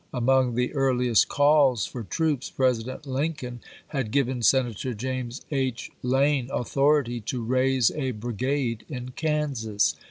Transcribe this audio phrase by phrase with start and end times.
[0.15, 3.59] Among the earliest calls for troops President Lincoln
[3.89, 5.91] had given Senator James H.
[6.01, 9.95] Lane authority to raise a brigade in Kansas.